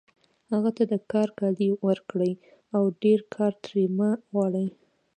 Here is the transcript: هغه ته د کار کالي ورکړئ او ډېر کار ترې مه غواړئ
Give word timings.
هغه 0.51 0.69
ته 0.77 0.83
د 0.91 0.93
کار 1.11 1.29
کالي 1.39 1.69
ورکړئ 1.87 2.33
او 2.75 2.83
ډېر 3.03 3.19
کار 3.35 3.53
ترې 3.63 3.85
مه 3.97 4.09
غواړئ 4.31 4.67